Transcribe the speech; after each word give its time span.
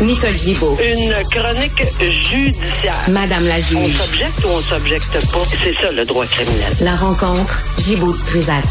Nicole 0.00 0.34
Gibaud. 0.34 0.78
Une 0.80 1.12
chronique 1.32 1.82
judiciaire. 2.00 3.04
Madame 3.08 3.46
la 3.46 3.56
On 3.56 3.58
juge. 3.58 3.96
s'objecte 3.96 4.44
ou 4.44 4.48
on 4.48 4.60
s'objecte 4.60 5.12
pas? 5.32 5.38
C'est 5.62 5.74
ça 5.74 5.90
le 5.90 6.04
droit 6.04 6.24
criminel. 6.26 6.72
La 6.80 6.94
rencontre, 6.94 7.60
Gibaud 7.78 8.12
Trisac. 8.12 8.64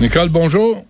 Nicole, 0.00 0.30
bonjour. 0.30 0.82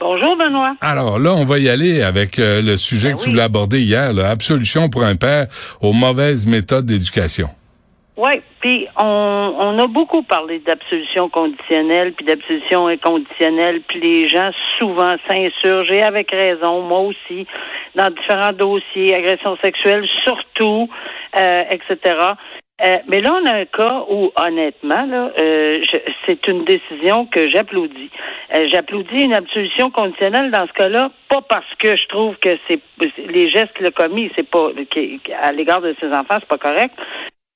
Bonjour 0.00 0.36
Benoît. 0.36 0.74
Alors 0.80 1.18
là, 1.18 1.34
on 1.34 1.44
va 1.44 1.58
y 1.58 1.68
aller 1.68 2.02
avec 2.02 2.38
euh, 2.38 2.62
le 2.62 2.76
sujet 2.76 3.10
Ben 3.10 3.16
que 3.18 3.22
tu 3.24 3.30
voulais 3.30 3.42
aborder 3.42 3.80
hier, 3.80 4.12
là, 4.12 4.30
absolution 4.30 4.88
pour 4.88 5.04
un 5.04 5.16
père 5.16 5.46
aux 5.80 5.92
mauvaises 5.92 6.46
méthodes 6.46 6.86
d'éducation. 6.86 7.48
Oui, 8.16 8.40
puis 8.60 8.86
on, 8.96 9.54
on 9.58 9.78
a 9.78 9.86
beaucoup 9.88 10.22
parlé 10.22 10.58
d'absolution 10.60 11.28
conditionnelle, 11.28 12.12
puis 12.14 12.24
d'absolution 12.24 12.86
inconditionnelle, 12.86 13.82
puis 13.86 14.00
les 14.00 14.28
gens 14.30 14.50
souvent 14.78 15.16
s'insurgent, 15.28 15.92
et 15.92 16.02
avec 16.02 16.30
raison, 16.30 16.80
moi 16.80 17.00
aussi, 17.00 17.46
dans 17.94 18.08
différents 18.08 18.54
dossiers, 18.54 19.14
agression 19.14 19.58
sexuelle 19.62 20.06
surtout, 20.24 20.88
euh, 21.36 21.64
etc. 21.70 22.36
Euh, 22.84 22.98
mais 23.08 23.20
là, 23.20 23.38
on 23.42 23.46
a 23.46 23.54
un 23.54 23.64
cas 23.64 24.04
où, 24.10 24.30
honnêtement, 24.36 25.06
là, 25.06 25.32
euh, 25.40 25.80
c'est 26.26 26.46
une 26.48 26.64
décision 26.64 27.24
que 27.24 27.48
j'applaudis. 27.48 28.10
Euh, 28.54 28.68
j'applaudis 28.70 29.24
une 29.24 29.34
absolution 29.34 29.90
conditionnelle 29.90 30.50
dans 30.50 30.66
ce 30.66 30.72
cas-là, 30.72 31.10
pas 31.30 31.40
parce 31.40 31.74
que 31.78 31.96
je 31.96 32.06
trouve 32.08 32.36
que 32.36 32.58
c'est 32.68 32.80
les 33.28 33.50
gestes 33.50 33.72
qu'il 33.76 33.86
a 33.86 33.90
commis, 33.90 34.30
c'est 34.36 34.48
pas 34.48 34.70
à 35.42 35.52
l'égard 35.52 35.80
de 35.80 35.94
ses 36.00 36.08
enfants, 36.08 36.36
c'est 36.38 36.48
pas 36.48 36.58
correct. 36.58 36.94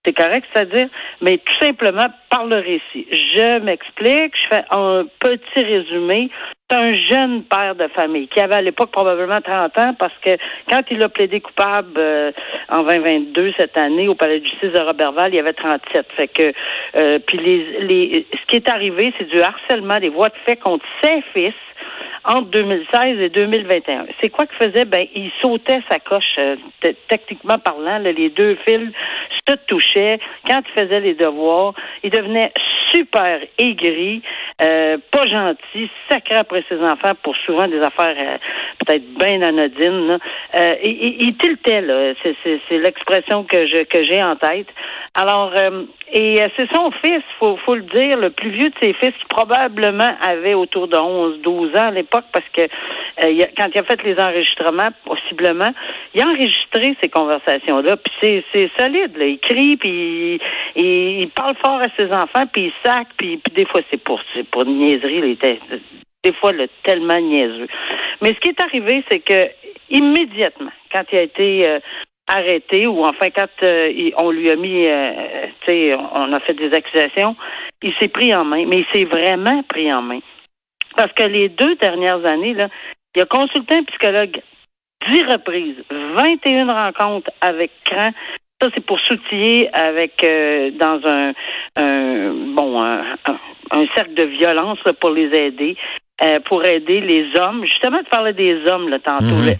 C'est 0.05 0.15
correct, 0.15 0.47
c'est-à-dire, 0.55 0.89
mais 1.20 1.37
tout 1.37 1.65
simplement 1.65 2.06
par 2.31 2.47
le 2.47 2.56
récit. 2.56 3.06
Je 3.11 3.59
m'explique, 3.59 4.33
je 4.34 4.55
fais 4.55 4.65
un 4.70 5.05
petit 5.19 5.62
résumé. 5.62 6.31
C'est 6.70 6.77
un 6.77 6.95
jeune 6.95 7.42
père 7.42 7.75
de 7.75 7.87
famille 7.89 8.29
qui 8.29 8.41
avait 8.41 8.55
à 8.55 8.62
l'époque 8.62 8.92
probablement 8.92 9.42
30 9.42 9.77
ans 9.77 9.95
parce 9.98 10.15
que 10.25 10.39
quand 10.70 10.83
il 10.91 11.03
a 11.03 11.09
plaidé 11.11 11.41
coupable 11.41 11.98
euh, 11.98 12.33
en 12.70 12.83
2022 12.84 13.53
cette 13.59 13.77
année 13.77 14.09
au 14.09 14.15
palais 14.15 14.41
de 14.41 14.47
justice 14.47 14.73
de 14.73 14.79
Robertval, 14.79 15.34
il 15.34 15.39
avait 15.39 15.53
37. 15.53 16.07
Fait 16.17 16.29
que 16.29 16.53
euh, 16.97 17.19
puis 17.19 17.39
les, 17.39 17.81
les 17.81 18.27
ce 18.33 18.47
qui 18.47 18.57
est 18.57 18.70
arrivé, 18.70 19.12
c'est 19.19 19.29
du 19.29 19.41
harcèlement 19.41 19.98
des 19.98 20.09
voies 20.09 20.29
de 20.29 20.35
fait 20.47 20.57
contre 20.57 20.87
ses 21.03 21.23
fils 21.35 21.55
entre 22.25 22.51
2016 22.51 23.21
et 23.21 23.29
2021. 23.31 24.07
C'est 24.21 24.29
quoi 24.29 24.47
qu'il 24.47 24.57
faisait? 24.69 24.85
Ben, 24.85 25.07
il 25.15 25.31
sautait 25.41 25.81
sa 25.91 25.99
coche, 25.99 26.37
euh, 26.39 26.57
techniquement 27.09 27.59
parlant. 27.59 27.99
là, 27.99 28.13
les 28.13 28.31
deux 28.31 28.57
fils 28.67 28.91
se 29.49 29.55
touchaient. 29.67 30.19
Quand 30.47 30.61
il 30.67 30.83
faisait 30.83 31.01
les 31.01 31.15
devoirs, 31.15 31.75
il 32.03 32.11
devenait 32.11 32.53
super 32.93 33.41
aigri, 33.59 34.23
euh, 34.63 34.98
pas 35.13 35.27
gentil, 35.27 35.89
sacré 36.11 36.37
après 36.37 36.65
ses 36.69 36.81
enfants 36.83 37.13
pour 37.23 37.37
souvent 37.37 37.69
des 37.69 37.81
affaires 37.81 38.17
euh, 38.19 38.37
peut-être 38.85 39.05
bien 39.15 39.43
anodines. 39.43 40.19
Euh, 40.59 40.75
il, 40.85 40.91
il, 40.91 41.23
il 41.29 41.37
tiltait, 41.37 41.83
là. 41.83 42.13
C'est, 42.23 42.37
c'est, 42.43 42.61
c'est 42.69 42.79
l'expression 42.79 43.45
que 43.45 43.67
je 43.67 43.85
que 43.85 44.05
j'ai 44.05 44.23
en 44.23 44.37
tête. 44.37 44.67
Alors, 45.15 45.53
euh, 45.57 45.85
et 46.13 46.43
euh, 46.43 46.48
c'est 46.57 46.69
son 46.75 46.91
fils, 47.03 47.23
faut, 47.39 47.57
faut 47.64 47.75
le 47.75 47.83
dire, 47.83 48.19
le 48.19 48.30
plus 48.30 48.51
vieux 48.51 48.70
de 48.70 48.75
ses 48.80 48.92
fils, 48.95 49.13
qui 49.13 49.25
probablement 49.29 50.11
avait 50.20 50.55
autour 50.55 50.89
de 50.89 50.97
11, 50.97 51.41
12 51.42 51.77
ans 51.77 51.91
parce 52.11 52.48
que 52.53 52.63
euh, 52.63 53.47
quand 53.57 53.67
il 53.75 53.79
a 53.79 53.83
fait 53.85 54.03
les 54.03 54.19
enregistrements, 54.19 54.89
possiblement, 55.05 55.71
il 56.15 56.23
a 56.23 56.27
enregistré 56.27 56.97
ces 57.01 57.09
conversations-là, 57.09 57.97
puis 57.97 58.13
c'est, 58.23 58.45
c'est 58.53 58.71
solide. 58.79 59.17
Il 59.21 59.39
crie, 59.39 59.77
puis 59.77 60.41
il, 60.77 61.29
parle 61.35 61.55
fort 61.65 61.81
à 61.81 61.89
ses 61.97 62.13
enfants, 62.13 62.47
puis 62.53 62.67
il 62.67 62.73
sac, 62.85 63.09
puis, 63.17 63.37
puis 63.39 63.53
des 63.55 63.67
fois 63.67 63.81
c'est 63.91 64.03
pour 64.03 64.21
c'est 64.35 64.48
pour 64.48 64.65
niaiserie, 64.65 65.31
était 65.33 65.61
des 66.25 66.33
fois 66.35 66.53
là, 66.53 66.67
tellement 66.83 67.19
niaiseux. 67.21 67.69
Mais 68.21 68.31
ce 68.35 68.41
qui 68.41 68.51
est 68.51 68.61
arrivé, 68.61 69.03
c'est 69.11 69.21
que 69.21 69.48
immédiatement, 69.91 70.73
quand 70.92 71.03
il 71.13 71.19
a 71.19 71.23
été 71.23 71.67
euh, 71.67 71.81
arrêté 72.29 72.87
ou 72.87 73.05
enfin 73.05 73.29
quand 73.35 73.48
euh, 73.63 73.91
il- 73.95 74.15
on 74.17 74.31
lui 74.31 74.51
a 74.51 74.57
mis, 74.57 74.87
euh, 74.87 75.13
tu 75.65 75.87
sais, 75.87 75.95
on 75.95 76.33
a 76.33 76.41
fait 76.41 76.55
des 76.55 76.73
accusations, 76.73 77.37
il 77.83 77.92
s'est 77.98 78.09
pris 78.09 78.35
en 78.35 78.45
main, 78.45 78.65
mais 78.67 78.79
il 78.85 78.87
s'est 78.92 79.07
vraiment 79.07 79.63
pris 79.65 79.92
en 79.92 80.03
main. 80.03 80.21
Parce 80.96 81.12
que 81.12 81.23
les 81.24 81.48
deux 81.48 81.74
dernières 81.77 82.24
années, 82.24 82.55
là, 82.55 82.68
il 83.14 83.23
a 83.23 83.27
consulté 83.27 83.74
un 83.77 83.84
psychologue 83.84 84.40
dix 85.11 85.23
reprises, 85.24 85.77
21 85.90 86.73
rencontres 86.73 87.30
avec 87.40 87.70
Cran. 87.84 88.11
Ça, 88.61 88.68
c'est 88.74 88.84
pour 88.84 89.00
s'outiller 89.00 89.70
avec 89.74 90.23
euh, 90.23 90.70
dans 90.73 91.00
un, 91.08 91.33
un 91.77 92.30
bon 92.55 92.83
un, 92.83 93.86
cercle 93.95 94.14
de 94.14 94.24
violence 94.24 94.79
là, 94.84 94.92
pour 94.92 95.11
les 95.11 95.34
aider. 95.34 95.77
euh, 96.23 96.39
pour 96.40 96.62
aider 96.67 97.00
les 97.00 97.27
hommes. 97.40 97.64
Justement, 97.64 98.00
tu 98.00 98.11
parlais 98.11 98.34
des 98.34 98.67
hommes 98.70 98.90
là, 98.90 98.98
tantôt. 98.98 99.24
Mhm. 99.24 99.55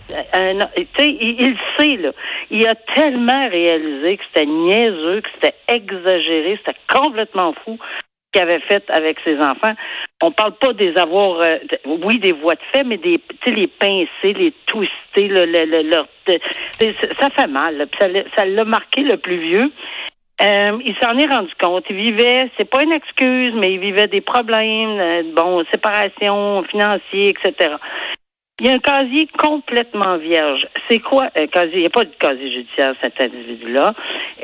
tu 0.77 0.87
sais, 0.99 1.09
il, 1.09 1.41
il 1.41 1.57
sait, 1.79 1.97
là. 1.97 2.11
Il 2.51 2.67
a 2.67 2.75
tellement 2.95 3.49
réalisé 3.49 4.19
que 4.19 4.23
c'était 4.27 4.47
niaiseux, 4.47 5.23
que 5.23 5.29
c'était 5.35 5.57
exagéré, 5.69 6.59
c'était 6.59 6.79
complètement 6.93 7.55
fou 7.65 7.79
qu'il 8.33 8.43
avait 8.43 8.61
fait 8.61 8.85
avec 8.91 9.19
ses 9.25 9.39
enfants. 9.39 9.75
On 10.23 10.31
parle 10.31 10.53
pas 10.53 10.73
des 10.73 10.97
avoirs, 10.97 11.41
euh, 11.41 11.59
oui, 11.87 12.19
des 12.19 12.33
voies 12.33 12.55
de 12.55 12.61
fait, 12.73 12.85
mais 12.85 12.97
des, 12.99 13.19
tu 13.43 13.51
sais, 13.51 13.51
les 13.57 13.67
pincer, 13.67 14.33
les 14.35 14.53
twister, 14.67 15.29
le, 15.29 15.47
le, 15.47 15.65
le- 15.65 15.83
leur- 15.91 16.09
ça 17.21 17.31
fait 17.31 17.47
mal. 17.49 17.87
ça 17.99 18.45
l'a- 18.47 18.65
marqué 18.65 19.03
le 19.03 19.17
plus 19.17 19.39
vieux. 19.39 19.73
Euh, 20.43 20.79
il 20.85 20.95
s'en 21.03 21.19
est 21.19 21.27
rendu 21.27 21.53
compte. 21.61 21.85
Il 21.91 21.97
vivait, 21.97 22.51
c'est 22.57 22.69
pas 22.69 22.83
une 22.83 22.93
excuse, 22.93 23.53
mais 23.57 23.75
il 23.75 23.81
vivait 23.81 24.09
des 24.09 24.21
problèmes, 24.23 24.99
euh, 24.99 25.23
bon, 25.35 25.63
séparation, 25.71 26.63
financier, 26.65 27.29
etc. 27.31 27.75
Il 28.59 28.67
y 28.67 28.71
a 28.71 28.73
un 28.75 28.79
casier 28.79 29.27
complètement 29.39 30.19
vierge. 30.19 30.67
C'est 30.91 30.99
quoi 30.99 31.29
un 31.35 31.47
casier? 31.47 31.77
Il 31.77 31.81
n'y 31.81 31.87
a 31.87 31.91
pas 31.91 32.05
de 32.05 32.15
casier 32.19 32.53
judiciaire, 32.53 32.95
cet 33.03 33.21
individu-là. 33.21 33.95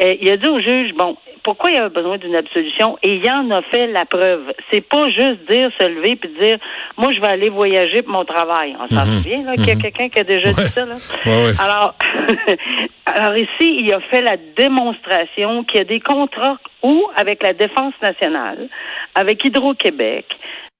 Il 0.00 0.28
a 0.30 0.36
dit 0.38 0.48
au 0.48 0.58
juge, 0.58 0.92
bon, 0.94 1.16
pourquoi 1.46 1.70
il 1.70 1.76
avait 1.76 1.90
besoin 1.94 2.18
d'une 2.18 2.34
absolution? 2.34 2.98
Et 3.04 3.14
il 3.14 3.30
en 3.30 3.48
a 3.52 3.62
fait 3.62 3.86
la 3.86 4.04
preuve. 4.04 4.52
C'est 4.72 4.80
pas 4.80 5.08
juste 5.10 5.48
dire, 5.48 5.70
se 5.80 5.86
lever 5.86 6.16
puis 6.16 6.28
dire, 6.40 6.58
moi, 6.96 7.12
je 7.12 7.20
vais 7.20 7.28
aller 7.28 7.50
voyager 7.50 8.02
pour 8.02 8.12
mon 8.14 8.24
travail. 8.24 8.74
On 8.80 8.88
s'en 8.92 9.06
Mhm. 9.06 9.18
souvient, 9.22 9.42
là, 9.44 9.54
qu'il 9.54 9.68
y 9.68 9.70
a 9.70 9.74
Mhm. 9.76 9.82
quelqu'un 9.82 10.08
qui 10.08 10.18
a 10.18 10.24
déjà 10.24 10.48
Ouais. 10.48 10.54
dit 10.64 10.72
ça, 10.74 10.84
là? 10.84 10.96
Ouais, 11.24 11.44
ouais. 11.46 11.52
Alors, 11.60 11.94
alors 13.06 13.36
ici, 13.36 13.78
il 13.84 13.94
a 13.94 14.00
fait 14.00 14.22
la 14.22 14.36
démonstration 14.56 15.62
qu'il 15.64 15.78
y 15.78 15.80
a 15.82 15.84
des 15.84 16.00
contrats 16.00 16.58
ou 16.82 17.06
avec 17.14 17.44
la 17.44 17.52
Défense 17.52 17.94
nationale, 18.02 18.68
avec 19.14 19.44
Hydro-Québec, 19.44 20.26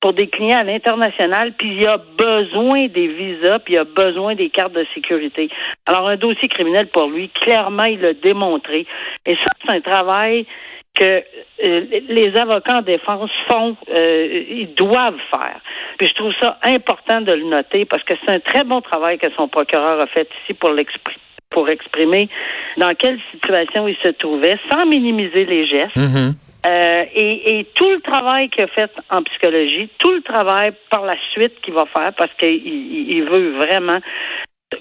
pour 0.07 0.13
des 0.13 0.29
clients 0.29 0.61
à 0.61 0.63
l'international, 0.63 1.53
puis 1.59 1.79
il 1.81 1.89
a 1.89 1.97
besoin 1.99 2.87
des 2.87 3.09
visas, 3.09 3.59
puis 3.59 3.75
il 3.75 3.79
a 3.79 3.83
besoin 3.83 4.37
des 4.37 4.51
cartes 4.51 4.73
de 4.73 4.87
sécurité. 4.95 5.49
Alors, 5.85 6.07
un 6.07 6.17
dossier 6.17 6.47
criminel 6.47 6.87
pour 6.87 7.09
lui, 7.09 7.29
clairement, 7.31 7.83
il 7.87 8.01
l'a 8.01 8.13
démontré. 8.13 8.87
Et 9.27 9.35
ça, 9.35 9.51
c'est 9.61 9.73
un 9.73 9.81
travail 9.81 10.47
que 10.95 11.25
euh, 11.65 11.87
les 12.09 12.37
avocats 12.37 12.77
en 12.77 12.83
défense 12.83 13.31
font, 13.49 13.77
euh, 13.99 14.45
ils 14.49 14.73
doivent 14.75 15.19
faire. 15.29 15.61
Puis 15.99 16.07
je 16.07 16.15
trouve 16.15 16.33
ça 16.41 16.57
important 16.63 17.21
de 17.21 17.33
le 17.33 17.43
noter 17.43 17.85
parce 17.85 18.05
que 18.05 18.15
c'est 18.25 18.31
un 18.31 18.39
très 18.39 18.63
bon 18.63 18.81
travail 18.83 19.19
que 19.19 19.27
son 19.37 19.49
procureur 19.49 20.01
a 20.01 20.07
fait 20.07 20.29
ici 20.45 20.55
pour 20.55 20.71
l'exprimer 20.71 21.21
pour 21.51 21.69
exprimer 21.69 22.29
dans 22.77 22.93
quelle 22.95 23.19
situation 23.31 23.89
il 23.89 23.97
se 24.03 24.09
trouvait, 24.09 24.59
sans 24.71 24.85
minimiser 24.85 25.45
les 25.47 25.67
gestes. 25.67 25.97
Mhm. 25.97 26.35
Euh, 26.67 27.05
et, 27.15 27.67
tout 27.75 27.89
le 27.91 28.01
travail 28.01 28.49
qu'il 28.51 28.65
a 28.65 28.67
fait 28.69 28.91
en 29.11 29.23
psychologie, 29.23 29.89
tout 29.99 30.13
le 30.13 30.23
travail 30.23 30.73
par 30.91 31.05
la 31.05 31.17
suite 31.33 31.61
qu'il 31.63 31.75
va 31.75 31.85
faire, 31.87 32.13
parce 32.15 32.33
qu'il 32.39 32.49
il- 32.67 33.11
il 33.19 33.25
veut 33.25 33.53
vraiment 33.53 33.99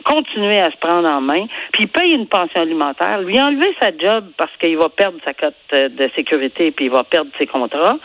continuer 0.04 0.60
à 0.60 0.72
se 0.72 0.78
prendre 0.78 1.08
en 1.08 1.22
main, 1.22 1.46
puis 1.72 1.84
il 1.84 1.88
paye 1.88 2.14
une 2.14 2.28
pension 2.28 2.60
alimentaire, 2.62 3.22
lui 3.22 3.40
enlever 3.40 3.76
sa 3.80 3.96
job 3.96 4.26
parce 4.36 4.52
qu'il 4.58 4.78
va 4.78 4.90
perdre 4.90 5.20
sa 5.24 5.34
cote 5.36 5.54
euh, 5.74 5.90
de 5.90 6.10
sécurité, 6.16 6.72
puis 6.72 6.86
il 6.86 6.92
va 6.92 7.04
perdre 7.04 7.30
ses 7.40 7.46
contrats. 7.46 7.98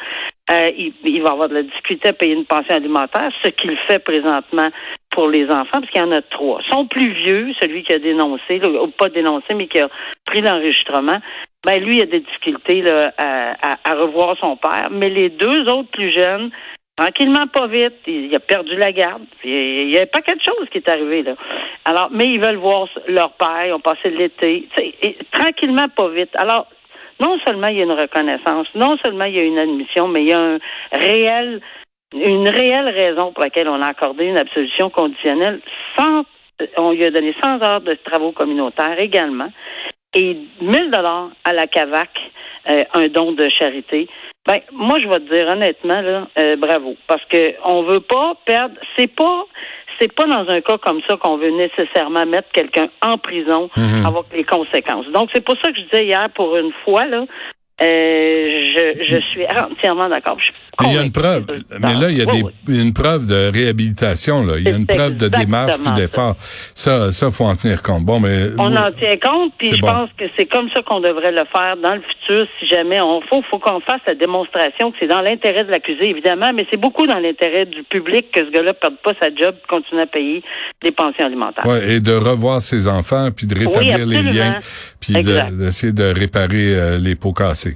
Euh, 0.51 0.71
il 1.05 1.23
va 1.23 1.31
avoir 1.31 1.49
de 1.49 1.55
la 1.55 1.63
difficulté 1.63 2.09
à 2.09 2.13
payer 2.13 2.35
une 2.35 2.45
pension 2.45 2.75
alimentaire, 2.75 3.31
ce 3.43 3.49
qu'il 3.51 3.77
fait 3.89 3.99
présentement 4.01 4.69
pour 5.11 5.29
les 5.29 5.49
enfants, 5.51 5.81
parce 5.81 5.91
qu'il 5.91 6.01
y 6.01 6.05
en 6.05 6.13
a 6.13 6.23
trois. 6.23 6.61
Son 6.71 6.87
plus 6.87 7.13
vieux, 7.13 7.53
celui 7.61 7.83
qui 7.83 7.93
a 7.93 7.99
dénoncé, 7.99 8.61
ou 8.65 8.89
pas 8.89 9.09
dénoncé, 9.09 9.55
mais 9.55 9.67
qui 9.67 9.81
a 9.81 9.89
pris 10.27 10.41
l'enregistrement, 10.41 11.19
ben 11.67 11.83
lui, 11.83 11.97
il 11.97 12.03
a 12.03 12.07
des 12.07 12.21
difficultés 12.21 12.81
là, 12.83 13.13
à, 13.19 13.51
à- 13.73 13.79
à 13.85 13.95
revoir 13.95 14.37
son 14.39 14.57
père. 14.57 14.89
Mais 14.91 15.11
les 15.11 15.29
deux 15.31 15.69
autres 15.69 15.91
plus 15.91 16.13
jeunes 16.13 16.51
Tranquillement, 16.97 17.47
pas 17.47 17.67
vite, 17.67 17.95
il 18.07 18.35
a 18.35 18.41
perdu 18.41 18.77
la 18.77 18.93
garde. 18.93 19.23
Il 19.43 19.89
y 19.91 19.97
a 19.97 20.05
pas 20.05 20.21
quelque 20.21 20.45
chose 20.45 20.69
qui 20.71 20.79
est 20.79 20.89
arrivé 20.91 21.23
là. 21.23 21.33
Alors, 21.87 22.09
mais 22.13 22.27
ils 22.27 22.39
veulent 22.39 22.57
voir 22.57 22.89
leur 23.09 23.33
père, 23.33 23.65
ils 23.69 23.73
ont 23.73 23.81
passé 23.81 24.11
l'été. 24.11 24.69
Tranquillement, 25.33 25.89
pas 25.89 26.09
vite. 26.09 26.29
Alors, 26.35 26.67
non 27.19 27.39
seulement 27.47 27.69
il 27.69 27.79
y 27.79 27.81
a 27.81 27.85
une 27.85 27.93
reconnaissance, 27.93 28.67
non 28.75 28.99
seulement 29.03 29.25
il 29.25 29.35
y 29.35 29.39
a 29.39 29.45
une 29.45 29.59
admission, 29.59 30.09
mais 30.09 30.25
il 30.25 30.29
y 30.29 30.33
a 30.35 30.41
un 30.41 30.59
réel, 30.93 31.63
une 32.13 32.49
réelle 32.49 32.89
raison 32.89 33.33
pour 33.33 33.43
laquelle 33.43 33.69
on 33.69 33.81
a 33.83 33.87
accordé 33.87 34.25
une 34.25 34.39
absolution 34.39 34.91
conditionnelle 34.91 35.61
sans, 35.97 36.25
on 36.77 36.93
lui 36.93 37.05
a 37.05 37.11
donné 37.11 37.35
100 37.43 37.63
heures 37.63 37.81
de 37.81 37.95
travaux 37.95 38.33
communautaires 38.33 38.99
également 38.99 39.51
et 40.15 40.37
1000 40.61 40.91
dollars 40.91 41.31
à 41.45 41.53
la 41.53 41.67
CAVAC, 41.69 42.11
euh, 42.69 42.83
un 42.95 43.09
don 43.09 43.33
de 43.33 43.49
charité. 43.49 44.09
Ben, 44.47 44.59
moi, 44.73 44.99
je 44.99 45.07
vais 45.07 45.21
te 45.21 45.33
dire 45.33 45.47
honnêtement, 45.49 46.01
là, 46.01 46.27
euh, 46.39 46.57
bravo. 46.57 46.97
Parce 47.07 47.25
que 47.27 47.55
on 47.65 47.83
veut 47.83 48.01
pas 48.01 48.35
perdre, 48.45 48.75
c'est 48.97 49.15
pas, 49.15 49.45
c'est 50.01 50.13
pas 50.13 50.25
dans 50.27 50.49
un 50.49 50.61
cas 50.63 50.79
comme 50.79 51.01
ça 51.07 51.17
qu'on 51.17 51.37
veut 51.37 51.51
nécessairement 51.51 52.27
mettre 52.27 52.51
quelqu'un 52.53 52.89
en 53.07 53.19
prison 53.19 53.71
Mhm. 53.77 54.07
avec 54.07 54.25
les 54.35 54.45
conséquences. 54.45 55.07
Donc, 55.09 55.29
c'est 55.33 55.45
pour 55.45 55.57
ça 55.63 55.71
que 55.71 55.77
je 55.79 55.83
disais 55.83 56.07
hier, 56.07 56.29
pour 56.35 56.57
une 56.57 56.73
fois, 56.85 57.05
là, 57.07 57.25
euh, 57.83 58.29
je, 58.75 59.05
je 59.07 59.21
suis 59.23 59.45
entièrement 59.47 60.09
d'accord. 60.09 60.37
Il 60.83 60.93
y 60.95 60.99
a 60.99 61.03
une 61.03 61.13
preuve. 61.13 61.45
Mais 61.81 61.95
là, 61.95 62.11
il 62.11 62.19
y 62.19 62.23
a 62.23 62.25
Oui, 62.27 62.43
des, 62.43 62.49
oui. 62.69 62.81
une 62.81 62.93
preuve 62.93 63.27
de 63.27 63.51
réhabilitation. 63.53 64.45
Là. 64.45 64.55
Il 64.59 64.65
y 64.65 64.69
a 64.73 64.77
une 64.77 64.87
preuve 64.87 65.15
de 65.17 65.29
démarche 65.29 65.77
puis 65.83 65.93
d'effort. 65.93 66.37
Ça, 66.75 67.13
ça, 67.13 67.31
faut 67.31 67.45
en 67.45 67.57
tenir 67.57 67.83
compte. 67.83 68.05
Bon, 68.05 68.19
mais 68.21 68.47
On 68.59 68.71
oui. 68.71 68.79
en 68.79 68.91
tient 68.93 69.17
compte, 69.17 69.53
puis 69.59 69.75
je 69.77 69.81
bon. 69.81 69.89
pense 69.89 70.11
que 70.17 70.25
c'est 70.39 70.47
comme 70.47 70.69
ça 70.75 70.83
qu'on 70.83 71.01
devrait 71.01 71.33
le 71.33 71.45
faire 71.53 71.77
dans 71.83 71.95
le 71.95 72.01
futur, 72.03 72.47
si 72.59 72.67
jamais 72.67 73.01
on 73.01 73.21
faut, 73.23 73.43
faut 73.51 73.59
qu'on 73.59 73.81
fasse 73.81 74.01
la 74.07 74.15
démonstration 74.15 74.91
que 74.91 74.97
c'est 75.01 75.07
dans 75.09 75.21
l'intérêt 75.21 75.65
de 75.65 75.71
l'accusé, 75.71 76.09
évidemment, 76.09 76.53
mais 76.55 76.67
c'est 76.71 76.77
beaucoup 76.79 77.07
dans 77.07 77.19
l'intérêt 77.19 77.67
du 77.67 77.83
public 77.85 78.31
que 78.33 78.45
ce 78.47 78.51
gars-là 78.51 78.69
ne 78.73 78.73
perde 78.73 78.97
pas 79.03 79.13
sa 79.21 79.29
job, 79.35 79.55
continue 79.69 80.01
à 80.01 80.07
payer 80.07 80.43
les 80.83 80.93
pensions 80.93 81.25
alimentaires. 81.25 81.67
Ouais, 81.67 81.95
et 81.95 82.01
de 82.01 82.13
revoir 82.13 82.61
ses 82.61 82.89
enfants, 82.89 83.29
puis 83.35 83.47
de 83.47 83.59
rétablir 83.59 84.07
les 84.07 84.23
liens, 84.23 84.57
puis 85.01 85.15
de- 85.15 85.59
d'essayer 85.65 85.93
de, 85.93 86.05
réparer 86.05 86.75
euh, 86.75 86.99
les 86.99 87.15
pots 87.17 87.33
cassés. 87.33 87.70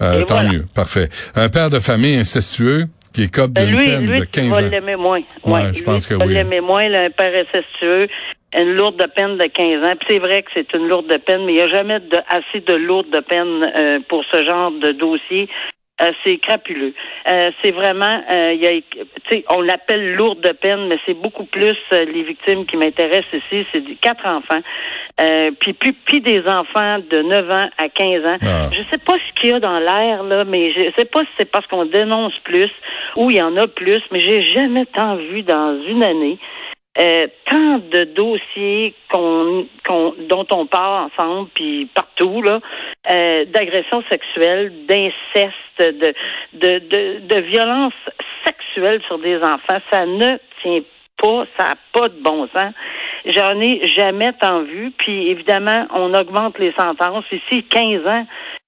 Euh, 0.00 0.22
tant 0.24 0.34
voilà. 0.34 0.50
mieux, 0.52 0.64
parfait. 0.74 1.08
Un 1.34 1.48
père 1.48 1.70
de 1.70 1.78
famille 1.78 2.16
incestueux 2.16 2.84
qui 3.14 3.22
écope 3.24 3.50
Ben, 3.52 3.66
d'une 3.66 3.76
lui, 3.78 3.86
peine 3.86 4.06
lui, 4.10 4.20
de 4.20 4.24
tu 4.24 4.30
15 4.42 4.48
vas 4.50 4.56
ans. 4.66 4.70
l'aimer 4.70 4.96
moins. 4.96 5.20
Ouais, 5.44 5.52
Ouais, 5.52 5.62
je 5.72 5.78
lui, 5.78 5.82
pense 5.84 6.06
que 6.06 6.14
oui. 6.14 6.34
l'aimer 6.34 6.60
moins, 6.60 6.82
a 6.92 7.06
un 7.06 7.10
père 7.10 7.32
incestueux, 7.46 8.08
une 8.56 8.74
lourde 8.74 9.02
peine 9.14 9.38
de 9.38 9.44
15 9.46 9.90
ans. 9.90 9.94
Puis 9.98 10.08
c'est 10.10 10.18
vrai 10.18 10.42
que 10.42 10.50
c'est 10.54 10.72
une 10.74 10.86
lourde 10.88 11.12
peine, 11.26 11.44
mais 11.46 11.52
il 11.52 11.56
n'y 11.56 11.62
a 11.62 11.68
jamais 11.68 11.98
de, 12.00 12.18
assez 12.28 12.60
de 12.60 12.74
lourde 12.74 13.18
peine 13.28 13.70
euh, 13.74 13.98
pour 14.08 14.22
ce 14.30 14.44
genre 14.44 14.70
de 14.70 14.90
dossier. 14.92 15.48
Euh, 16.02 16.10
c'est 16.22 16.36
crapuleux. 16.36 16.92
Euh, 17.26 17.50
c'est 17.62 17.70
vraiment, 17.70 18.20
euh, 18.30 18.52
y 18.52 18.66
a, 18.66 19.40
on 19.48 19.62
l'appelle 19.62 20.14
lourde 20.14 20.46
peine, 20.60 20.88
mais 20.88 20.98
c'est 21.06 21.14
beaucoup 21.14 21.44
plus 21.44 21.74
les 21.90 22.22
victimes 22.22 22.66
qui 22.66 22.76
m'intéressent 22.76 23.32
ici. 23.32 23.66
C'est 23.72 23.82
quatre 24.02 24.26
enfants, 24.26 24.60
euh, 25.22 25.52
puis, 25.58 25.72
puis 25.72 25.92
puis 25.92 26.20
des 26.20 26.46
enfants 26.46 26.98
de 26.98 27.22
9 27.22 27.50
ans 27.50 27.70
à 27.78 27.88
15 27.88 28.26
ans. 28.26 28.38
Ah. 28.42 28.68
Je 28.72 28.82
sais 28.90 28.98
pas 28.98 29.14
ce 29.14 29.40
qu'il 29.40 29.50
y 29.50 29.52
a 29.54 29.60
dans 29.60 29.78
l'air 29.78 30.22
là, 30.22 30.44
mais 30.44 30.70
je 30.72 30.92
sais 30.98 31.06
pas 31.06 31.20
si 31.20 31.28
c'est 31.38 31.50
parce 31.50 31.66
qu'on 31.66 31.86
dénonce 31.86 32.34
plus 32.44 32.70
ou 33.16 33.30
il 33.30 33.38
y 33.38 33.42
en 33.42 33.56
a 33.56 33.66
plus, 33.66 34.02
mais 34.12 34.20
j'ai 34.20 34.42
jamais 34.52 34.84
tant 34.84 35.16
vu 35.16 35.44
dans 35.44 35.82
une 35.88 36.04
année. 36.04 36.38
Euh, 36.98 37.26
tant 37.46 37.78
de 37.78 38.04
dossiers 38.04 38.94
qu'on, 39.10 39.66
qu'on- 39.86 40.14
dont 40.28 40.46
on 40.50 40.66
parle 40.66 41.10
ensemble, 41.10 41.48
puis 41.54 41.86
partout, 41.94 42.42
là, 42.42 42.60
euh, 43.10 43.44
d'agressions 43.46 44.02
sexuelles, 44.08 44.72
d'inceste, 44.86 45.54
de, 45.78 46.14
de, 46.54 46.78
de, 46.78 47.18
de 47.26 47.40
violence 47.40 47.92
sexuelle 48.44 49.02
sur 49.06 49.18
des 49.18 49.36
enfants. 49.38 49.80
Ça 49.92 50.06
ne 50.06 50.36
tient 50.62 50.80
pas, 51.22 51.44
ça 51.58 51.64
n'a 51.70 51.74
pas 51.92 52.08
de 52.08 52.20
bon 52.22 52.48
sens. 52.48 52.72
J'en 53.26 53.60
ai 53.60 53.86
jamais 53.96 54.32
tant 54.34 54.62
vu. 54.62 54.90
Puis 54.98 55.28
évidemment, 55.30 55.86
on 55.94 56.14
augmente 56.14 56.58
les 56.58 56.72
sentences. 56.78 57.24
Ici, 57.32 57.64
15 57.64 58.06
ans. 58.06 58.26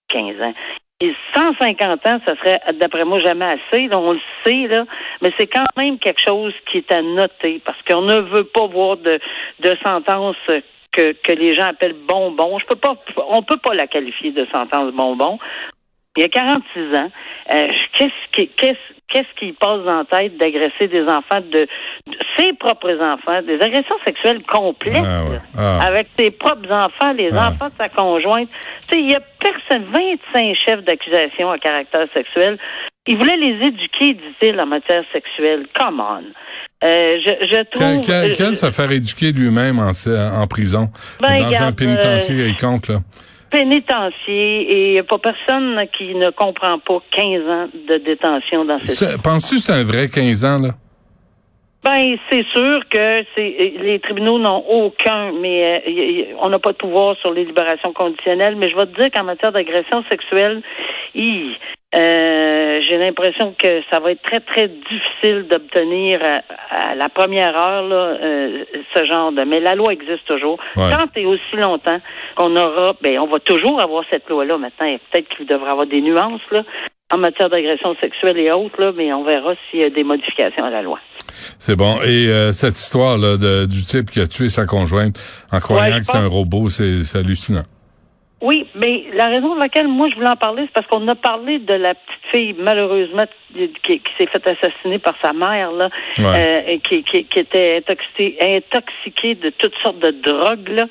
15 0.09 0.41
ans. 0.41 0.55
Et 1.01 1.15
150 1.33 2.07
ans, 2.09 2.21
ça 2.25 2.37
serait, 2.39 2.61
d'après 2.75 3.05
moi, 3.05 3.21
jamais 3.21 3.45
assez. 3.45 3.87
là, 3.87 4.01
on 4.01 4.15
le 4.15 4.21
sait, 4.45 4.67
là. 4.67 4.85
Mais 5.23 5.33
c'est 5.39 5.47
quand 5.47 5.65
même 5.77 5.99
quelque 6.01 6.21
chose 6.21 6.53
qui 6.69 6.79
est 6.79 6.91
à 6.91 7.03
noter 7.03 7.63
parce 7.65 7.81
qu'on 7.83 8.03
ne 8.03 8.21
veut 8.21 8.45
pas 8.45 8.67
voir 8.67 8.97
de, 8.97 9.21
de 9.61 9.77
sentence 9.85 10.37
que, 10.91 11.13
que 11.13 11.33
les 11.33 11.55
gens 11.55 11.67
appellent 11.67 11.95
bonbon. 12.09 12.59
Je 12.59 12.67
peux 12.67 12.77
pas, 12.77 12.97
on 13.29 13.45
peut 13.45 13.59
pas 13.59 13.75
la 13.75 13.87
qualifier 13.87 14.33
de 14.33 14.45
sentence 14.53 14.93
bonbon. 14.93 15.39
Il 16.17 16.23
y 16.23 16.25
a 16.25 16.29
46 16.29 16.99
ans. 16.99 17.13
Euh, 17.55 17.69
qu'est-ce 17.97 18.33
qui, 18.33 18.49
qu'est-ce, 18.49 18.98
qu'est-ce 19.09 19.39
qui 19.41 19.53
passe 19.53 19.83
dans 19.85 19.99
la 19.99 20.05
tête 20.05 20.37
d'agresser 20.39 20.87
des 20.89 21.03
enfants 21.03 21.41
de, 21.41 21.61
de 21.61 22.19
ses 22.37 22.53
propres 22.53 22.95
enfants, 23.03 23.41
des 23.43 23.61
agressions 23.61 23.97
sexuelles 24.07 24.43
complètes, 24.45 25.03
Ah 25.05 25.25
ouais. 25.25 25.39
Ah. 25.57 25.81
avec 25.87 26.09
ses 26.19 26.31
propres 26.31 26.71
enfants, 26.71 27.13
les 27.13 27.31
Ah. 27.33 27.49
enfants 27.49 27.69
de 27.69 27.73
sa 27.79 27.89
conjointe. 27.89 28.49
Tu 28.89 28.95
sais, 28.97 29.01
il 29.03 29.11
y 29.11 29.15
a 29.15 29.21
personne, 29.41 29.85
25 29.93 30.55
chefs 30.67 30.85
d'accusation 30.85 31.51
à 31.51 31.59
caractère 31.59 32.07
sexuel. 32.15 32.59
Il 33.07 33.17
voulait 33.17 33.37
les 33.39 33.67
éduquer, 33.69 34.15
dit-il, 34.15 34.61
en 34.61 34.67
matière 34.67 35.03
sexuelle. 35.13 35.67
Come 35.75 36.01
on. 36.01 36.23
Euh, 36.87 37.19
je, 37.25 37.47
je 37.49 37.63
trouve. 37.71 37.83
Quel, 37.83 38.01
quel, 38.05 38.31
euh, 38.31 38.35
quel 38.37 38.55
se 38.55 38.71
faire 38.71 38.93
éduquer 38.93 39.33
lui-même 39.33 39.79
en, 39.79 39.91
en 40.43 40.47
prison? 40.47 40.89
Ben, 41.21 41.41
dans 41.51 41.63
un 41.63 41.73
pénitencier 41.73 42.37
euh, 42.41 42.47
quelconque, 42.49 42.89
là? 42.89 42.99
Pénitencier 43.51 44.61
et 44.63 44.87
il 44.89 44.93
n'y 44.93 44.99
a 44.99 45.05
pas 45.05 45.19
personne 45.19 45.81
qui 45.97 46.15
ne 46.15 46.31
comprend 46.31 46.79
pas 46.79 46.99
15 47.11 47.43
ans 47.49 47.69
de 47.89 47.99
détention 47.99 48.65
dans 48.65 48.79
cette 48.81 48.91
Ça- 48.91 49.19
Penses-tu 49.19 49.57
que 49.57 49.61
c'est 49.63 49.73
un 49.73 49.85
vrai 49.85 50.09
15 50.09 50.45
ans, 50.45 50.59
là? 50.61 50.71
Ben, 51.85 52.17
c'est 52.31 52.45
sûr 52.55 52.81
que 52.91 53.25
c'est 53.35 53.73
les 53.81 54.01
tribunaux 54.01 54.39
n'ont 54.39 54.65
aucun, 54.69 55.33
mais 55.41 55.81
euh, 55.87 55.91
y- 55.91 55.93
y- 56.21 56.27
on 56.41 56.49
n'a 56.49 56.59
pas 56.59 56.73
de 56.73 56.77
pouvoir 56.77 57.17
sur 57.19 57.33
les 57.33 57.45
libérations 57.45 57.93
conditionnelles. 57.93 58.57
Mais 58.57 58.69
je 58.69 58.77
vais 58.77 58.87
te 58.87 59.01
dire 59.01 59.11
qu'en 59.13 59.25
matière 59.25 59.53
d'agression 59.53 60.05
sexuelle, 60.11 60.61
hi, 61.15 61.57
euh, 61.95 62.81
j'ai 62.87 62.99
l'impression 62.99 63.55
que 63.59 63.83
ça 63.91 63.99
va 63.99 64.13
être 64.13 64.23
très 64.23 64.41
très 64.41 64.69
difficile 64.69 65.47
d'obtenir 65.51 66.21
à, 66.23 66.91
à 66.91 66.95
la 66.95 67.09
première 67.09 67.57
heure 67.57 67.83
là, 67.83 68.17
euh, 68.23 68.65
ce 68.95 69.07
genre 69.07 69.33
de. 69.33 69.43
Mais 69.45 69.61
la 69.61 69.75
loi 69.75 69.93
existe 69.93 70.27
toujours. 70.27 70.59
Ouais. 70.77 70.91
Tant 70.91 71.07
et 71.17 71.25
aussi 71.25 71.57
longtemps 71.57 71.99
qu'on 72.37 72.55
aura, 72.57 72.95
ben 73.01 73.19
on 73.21 73.27
va 73.27 73.39
toujours 73.41 73.81
avoir 73.81 74.05
cette 74.11 74.29
loi-là. 74.29 74.59
Maintenant, 74.59 74.87
Et 74.87 75.01
peut-être 75.11 75.29
qu'il 75.35 75.47
devrait 75.47 75.71
avoir 75.71 75.87
des 75.87 76.03
nuances 76.03 76.43
là 76.51 76.63
en 77.11 77.17
matière 77.17 77.49
d'agression 77.49 77.97
sexuelle 78.01 78.37
et 78.37 78.53
autres 78.53 78.79
là, 78.81 78.93
mais 78.95 79.11
on 79.15 79.25
verra 79.25 79.55
s'il 79.71 79.81
y 79.81 79.85
a 79.85 79.91
des 79.91 80.05
modifications 80.05 80.65
à 80.65 80.71
la 80.71 80.83
loi. 80.83 80.99
C'est 81.59 81.77
bon. 81.77 81.97
Et 82.03 82.29
euh, 82.29 82.53
cette 82.53 82.79
histoire-là 82.79 83.37
de, 83.39 83.67
du 83.67 83.83
type 83.83 84.11
qui 84.11 84.21
a 84.21 84.27
tué 84.27 84.51
sa 84.51 84.67
conjointe 84.67 85.19
en 85.51 85.61
croyant 85.61 85.95
Ouais, 85.95 86.01
que 86.01 86.07
c'est 86.07 86.17
un 86.17 86.27
robot, 86.27 86.69
c'est 86.69 87.17
hallucinant. 87.17 87.63
Oui, 88.41 88.69
mais 88.77 89.05
la 89.15 89.27
raison 89.27 89.49
pour 89.49 89.57
laquelle 89.57 89.89
moi 89.89 90.09
je 90.11 90.15
voulais 90.15 90.29
en 90.29 90.37
parler, 90.37 90.63
c'est 90.67 90.73
parce 90.73 90.87
qu'on 90.87 91.07
a 91.09 91.17
parlé 91.17 91.59
de 91.59 91.75
la 91.75 91.95
petite 91.95 92.21
fille 92.33 92.55
malheureusement 92.59 93.25
qui, 93.53 93.69
qui 93.99 94.13
s'est 94.17 94.27
fait 94.27 94.47
assassiner 94.47 94.99
par 95.01 95.15
sa 95.21 95.33
mère 95.33 95.73
là, 95.73 95.89
Ouais. 96.19 96.25
euh, 96.75 96.79
qui, 96.89 97.03
qui, 97.03 97.25
qui 97.25 97.39
était 97.41 97.79
intoxiquée, 97.79 98.39
intoxiquée 98.41 99.35
de 99.35 99.51
toutes 99.51 99.77
sortes 99.83 99.99
de 99.99 100.11
drogues 100.11 100.69
là. 100.69 100.85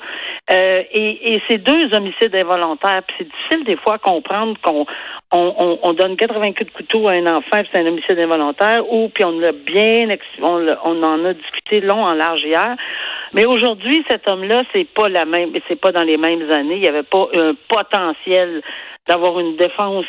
Euh, 0.50 0.82
et, 0.92 1.34
et 1.34 1.42
ces 1.48 1.56
deux 1.58 1.94
homicides 1.94 2.34
involontaires, 2.34 3.02
puis 3.06 3.16
c'est 3.18 3.28
difficile 3.30 3.64
des 3.64 3.76
fois 3.76 3.94
à 3.94 3.98
comprendre 3.98 4.54
qu'on 4.62 4.84
on, 5.32 5.54
on, 5.58 5.78
on 5.82 5.92
donne 5.92 6.16
80 6.16 6.52
coups 6.52 6.72
de 6.72 6.76
couteau 6.76 7.08
à 7.08 7.12
un 7.12 7.26
enfant, 7.26 7.62
c'est 7.70 7.78
un 7.78 7.86
homicide 7.86 8.18
involontaire, 8.18 8.90
ou 8.90 9.08
puis 9.10 9.24
on 9.24 9.38
l'a 9.38 9.52
bien, 9.52 10.08
on, 10.40 10.66
on 10.84 11.02
en 11.02 11.24
a 11.24 11.34
discuté 11.34 11.80
long 11.80 12.02
en 12.02 12.14
large 12.14 12.42
hier. 12.42 12.76
Mais 13.34 13.44
aujourd'hui, 13.44 14.02
cet 14.08 14.26
homme-là, 14.26 14.64
c'est 14.72 14.88
pas 14.88 15.08
la 15.08 15.26
même, 15.26 15.50
c'est 15.68 15.80
pas 15.80 15.92
dans 15.92 16.02
les 16.02 16.16
mêmes 16.16 16.50
années. 16.50 16.76
Il 16.76 16.80
n'y 16.80 16.88
avait 16.88 17.02
pas 17.02 17.28
un 17.34 17.52
potentiel 17.68 18.62
d'avoir 19.06 19.40
une 19.40 19.56
défense 19.56 20.06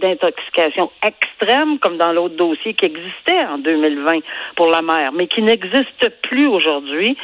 d'intoxication 0.00 0.90
extrême 1.04 1.78
comme 1.78 1.96
dans 1.96 2.12
l'autre 2.12 2.36
dossier 2.36 2.74
qui 2.74 2.84
existait 2.84 3.44
en 3.50 3.58
2020 3.58 4.20
pour 4.56 4.66
la 4.68 4.80
mère, 4.80 5.12
mais 5.12 5.26
qui 5.26 5.42
n'existe 5.42 6.08
plus 6.22 6.46
aujourd'hui 6.46 7.16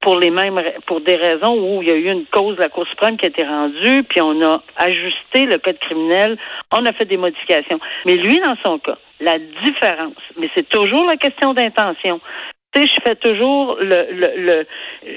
pour 0.00 0.18
les 0.18 0.30
mêmes 0.30 0.60
pour 0.86 1.00
des 1.00 1.16
raisons 1.16 1.54
où 1.58 1.82
il 1.82 1.88
y 1.88 1.92
a 1.92 1.96
eu 1.96 2.10
une 2.10 2.26
cause 2.26 2.56
de 2.56 2.62
la 2.62 2.68
Cour 2.68 2.86
suprême 2.86 3.16
qui 3.16 3.24
a 3.24 3.28
été 3.28 3.44
rendue, 3.44 4.04
puis 4.04 4.20
on 4.20 4.40
a 4.44 4.62
ajusté 4.76 5.46
le 5.46 5.58
code 5.58 5.78
criminel, 5.78 6.38
on 6.72 6.84
a 6.86 6.92
fait 6.92 7.04
des 7.04 7.16
modifications. 7.16 7.80
Mais 8.04 8.14
lui, 8.14 8.38
dans 8.38 8.56
son 8.62 8.78
cas, 8.78 8.98
la 9.20 9.38
différence, 9.38 10.14
mais 10.36 10.50
c'est 10.54 10.68
toujours 10.68 11.04
la 11.04 11.16
question 11.16 11.54
d'intention. 11.54 12.20
Tu 12.74 12.82
sais, 12.82 12.88
je 12.88 13.02
fais 13.02 13.16
toujours 13.16 13.76
le, 13.80 14.06
le, 14.12 14.32
le 14.36 14.66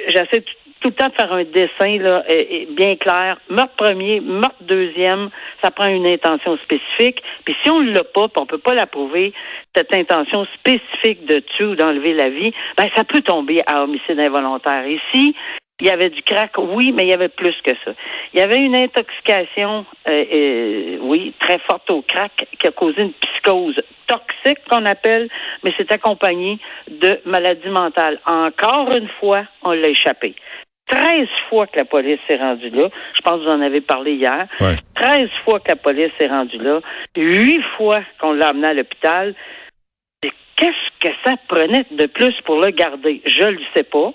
j'essaie 0.08 0.44
tout, 0.86 0.90
le 0.90 0.96
temps 0.96 1.10
de 1.10 1.14
faire 1.14 1.34
un 1.34 1.44
dessin 1.44 1.98
là, 1.98 2.24
bien 2.72 2.96
clair. 2.96 3.40
Meurtre 3.50 3.76
premier, 3.76 4.20
meurtre 4.20 4.62
deuxième, 4.62 5.30
ça 5.64 5.72
prend 5.72 5.88
une 5.88 6.06
intention 6.06 6.58
spécifique. 6.58 7.24
Puis 7.44 7.56
si 7.64 7.70
on 7.72 7.82
ne 7.82 7.92
l'a 7.92 8.04
pas, 8.04 8.28
puis 8.28 8.38
on 8.42 8.46
peut 8.46 8.60
pas 8.60 8.76
l'approuver, 8.76 9.34
cette 9.76 9.94
intention 9.94 10.46
spécifique 10.54 11.26
de 11.26 11.40
tuer 11.40 11.66
ou 11.66 11.76
d'enlever 11.76 12.14
la 12.14 12.30
vie, 12.30 12.54
ben 12.78 12.88
ça 12.96 13.04
peut 13.04 13.22
tomber 13.22 13.62
à 13.66 13.84
homicide 13.84 14.20
involontaire. 14.20 14.86
Ici, 14.88 15.36
Il 15.82 15.88
y 15.88 15.90
avait 15.90 16.10
du 16.10 16.22
crack, 16.22 16.54
oui, 16.58 16.94
mais 16.94 17.04
il 17.04 17.10
y 17.10 17.14
avait 17.14 17.28
plus 17.28 17.56
que 17.62 17.72
ça. 17.84 17.92
Il 18.34 18.40
y 18.40 18.42
avait 18.42 18.60
une 18.60 18.78
intoxication, 18.78 19.86
euh, 20.08 20.26
euh, 20.34 20.98
oui, 21.02 21.34
très 21.38 21.60
forte 21.60 21.90
au 21.90 22.02
crack 22.02 22.48
qui 22.58 22.68
a 22.68 22.72
causé 22.72 23.02
une 23.02 23.12
psychose 23.12 23.82
toxique 24.08 24.64
qu'on 24.70 24.86
appelle, 24.86 25.28
mais 25.64 25.74
c'est 25.76 25.92
accompagné 25.92 26.60
de 26.90 27.20
maladie 27.26 27.68
mentale. 27.68 28.22
Encore 28.26 28.96
une 28.96 29.10
fois, 29.20 29.44
on 29.64 29.72
l'a 29.72 29.90
échappé. 29.90 30.36
13 30.88 31.28
fois 31.50 31.68
que 31.68 31.80
la 31.80 31.86
police 31.86 32.20
s'est 32.28 32.38
rendue 32.38 32.70
là. 32.70 32.90
Je 33.16 33.22
pense 33.22 33.40
que 33.40 33.46
vous 33.46 33.50
en 33.50 33.62
avez 33.62 33.82
parlé 33.82 34.14
hier. 34.14 34.48
Ouais. 34.60 34.76
13 34.96 35.30
fois 35.44 35.60
que 35.60 35.70
la 35.70 35.76
police 35.76 36.12
s'est 36.18 36.28
rendue 36.28 36.58
là. 36.60 36.80
8 37.18 37.62
fois 37.78 38.02
qu'on 38.20 38.34
l'a 38.34 38.50
amené 38.50 38.68
à 38.68 38.74
l'hôpital. 38.74 39.34
Qu'est-ce 40.22 41.00
que 41.02 41.14
ça 41.26 41.34
prenait 41.50 41.86
de 41.92 42.06
plus 42.06 42.34
pour 42.46 42.62
le 42.62 42.72
garder? 42.72 43.22
Je 43.26 43.46
le 43.46 43.60
sais 43.76 43.84
pas. 43.84 44.14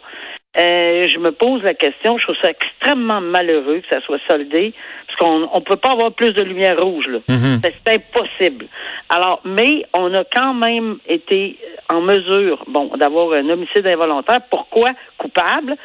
Euh, 0.56 1.04
je 1.06 1.18
me 1.18 1.32
pose 1.32 1.62
la 1.62 1.74
question. 1.74 2.16
Je 2.18 2.24
trouve 2.24 2.36
ça 2.42 2.50
extrêmement 2.50 3.20
malheureux 3.20 3.80
que 3.80 3.86
ça 3.94 4.00
soit 4.04 4.18
soldé, 4.28 4.72
parce 5.06 5.18
qu'on 5.18 5.48
on 5.52 5.60
peut 5.60 5.76
pas 5.76 5.90
avoir 5.90 6.12
plus 6.12 6.32
de 6.32 6.42
lumière 6.42 6.80
rouge. 6.82 7.06
là. 7.08 7.18
Mhm. 7.28 7.60
C'est 7.62 7.74
c'est 7.86 7.94
impossible. 7.96 8.66
Alors, 9.10 9.40
mais 9.44 9.84
on 9.92 10.12
a 10.14 10.24
quand 10.24 10.54
même 10.54 10.96
été 11.06 11.58
en 11.92 12.00
mesure, 12.00 12.64
bon, 12.68 12.90
d'avoir 12.96 13.32
un 13.34 13.48
homicide 13.50 13.86
involontaire. 13.86 14.40
Pourquoi 14.50 14.90
coupable? 15.18 15.76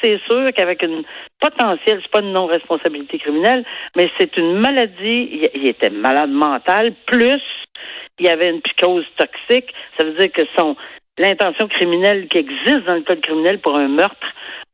C'est 0.00 0.20
sûr 0.26 0.50
qu'avec 0.54 0.82
une 0.82 1.02
potentielle, 1.40 2.00
c'est 2.02 2.10
pas 2.10 2.20
une 2.20 2.32
non-responsabilité 2.32 3.18
criminelle, 3.18 3.64
mais 3.96 4.10
c'est 4.18 4.36
une 4.36 4.58
maladie. 4.58 5.28
Il, 5.32 5.48
il 5.54 5.68
était 5.68 5.90
malade 5.90 6.30
mental, 6.30 6.94
plus 7.06 7.42
il 8.18 8.26
y 8.26 8.28
avait 8.28 8.50
une 8.50 8.62
psychose 8.62 9.04
toxique. 9.16 9.72
Ça 9.98 10.04
veut 10.04 10.14
dire 10.14 10.32
que 10.32 10.42
son 10.56 10.76
l'intention 11.18 11.68
criminelle 11.68 12.28
qui 12.28 12.38
existe 12.38 12.84
dans 12.86 12.94
le 12.94 13.02
code 13.02 13.20
criminel 13.20 13.58
pour 13.60 13.76
un 13.76 13.88
meurtre 13.88 14.26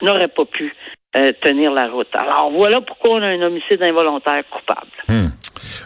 n'aurait 0.02 0.28
pas 0.28 0.44
pu 0.44 0.74
euh, 1.16 1.32
tenir 1.40 1.72
la 1.72 1.88
route. 1.88 2.08
Alors 2.14 2.50
voilà 2.50 2.80
pourquoi 2.80 3.12
on 3.12 3.22
a 3.22 3.26
un 3.26 3.42
homicide 3.42 3.82
involontaire 3.82 4.42
coupable. 4.50 4.90
Hmm. 5.08 5.28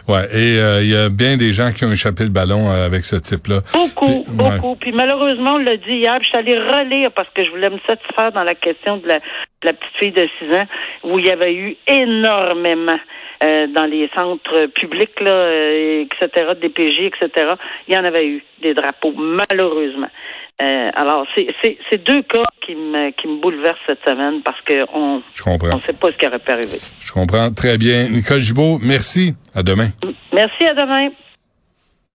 Ouais, 0.07 0.25
et 0.33 0.59
euh, 0.59 0.81
il 0.83 0.89
y 0.89 0.95
a 0.95 1.09
bien 1.09 1.37
des 1.37 1.51
gens 1.51 1.71
qui 1.71 1.85
ont 1.85 1.91
échappé 1.91 2.23
le 2.23 2.29
ballon 2.29 2.69
euh, 2.69 2.85
avec 2.85 3.05
ce 3.05 3.15
type-là. 3.15 3.61
Beaucoup, 3.73 4.23
Puis- 4.23 4.31
ouais. 4.43 4.57
beaucoup. 4.59 4.75
Puis 4.75 4.91
malheureusement, 4.91 5.53
on 5.55 5.57
l'a 5.57 5.77
dit 5.77 5.95
hier, 5.95 6.17
puis 6.19 6.25
je 6.25 6.29
suis 6.29 6.37
allée 6.37 6.59
relire 6.59 7.11
parce 7.11 7.29
que 7.33 7.43
je 7.43 7.49
voulais 7.51 7.69
me 7.69 7.79
satisfaire 7.87 8.31
dans 8.31 8.43
la 8.43 8.55
question 8.55 8.97
de 8.97 9.07
la, 9.07 9.17
de 9.17 9.65
la 9.65 9.73
petite 9.73 9.95
fille 9.99 10.11
de 10.11 10.27
6 10.39 10.55
ans, 10.55 10.67
où 11.03 11.19
il 11.19 11.25
y 11.25 11.31
avait 11.31 11.53
eu 11.53 11.75
énormément 11.87 12.97
euh, 13.43 13.67
dans 13.67 13.85
les 13.85 14.09
centres 14.17 14.65
publics, 14.67 15.19
là, 15.21 15.31
euh, 15.31 16.03
etc., 16.05 16.53
DPG, 16.59 17.05
etc. 17.05 17.53
Il 17.87 17.93
y 17.93 17.97
en 17.97 18.03
avait 18.03 18.25
eu 18.27 18.43
des 18.61 18.73
drapeaux, 18.73 19.13
malheureusement. 19.15 20.09
Euh, 20.59 20.89
alors, 20.95 21.25
c'est 21.35 22.03
deux 22.03 22.23
cas 22.23 22.43
qui 22.65 22.73
me, 22.73 23.11
qui 23.11 23.27
me 23.27 23.39
bouleversent 23.39 23.77
cette 23.85 24.03
semaine 24.07 24.41
parce 24.43 24.59
qu'on 24.61 25.17
ne 25.17 25.81
sait 25.85 25.93
pas 25.93 26.11
ce 26.11 26.17
qui 26.17 26.25
aurait 26.25 26.39
pu 26.39 26.51
arriver. 26.51 26.79
Je 26.99 27.11
comprends 27.11 27.53
très 27.53 27.77
bien. 27.77 28.09
Nicole 28.09 28.39
Gibault, 28.39 28.79
merci. 28.81 29.35
À 29.53 29.61
demain. 29.61 29.89
Merci, 30.33 30.65
à 30.65 30.73
demain. 30.73 31.09